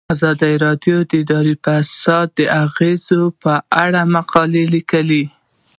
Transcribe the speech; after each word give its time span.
ازادي 0.13 0.53
راډیو 0.65 0.97
د 1.09 1.11
اداري 1.23 1.55
فساد 1.63 2.27
د 2.37 2.39
اغیزو 2.65 3.21
په 3.41 3.53
اړه 3.83 4.01
مقالو 4.15 4.63
لیکلي. 4.75 5.23